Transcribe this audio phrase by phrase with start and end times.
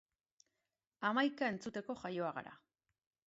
[1.09, 2.57] Hamaika entzuteko Jaioak gara!